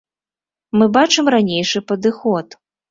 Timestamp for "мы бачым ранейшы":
0.81-1.87